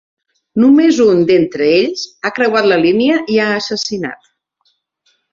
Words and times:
Només 0.61 1.01
un 1.03 1.19
d'entre 1.31 1.67
ells 1.73 2.05
ha 2.23 2.31
creuat 2.39 2.69
la 2.71 2.79
línia 2.85 3.19
i 3.35 3.37
ha 3.43 3.49
assassinat. 3.59 4.31